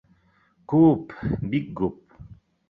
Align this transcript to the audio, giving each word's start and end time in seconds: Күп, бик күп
Күп, 0.73 1.13
бик 1.53 1.69
күп 1.83 2.19